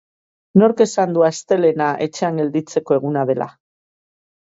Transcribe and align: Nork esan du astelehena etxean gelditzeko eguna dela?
Nork 0.59 0.79
esan 0.85 1.11
du 1.17 1.25
astelehena 1.27 1.89
etxean 2.05 2.39
gelditzeko 2.41 2.97
eguna 2.97 3.27
dela? 3.33 3.49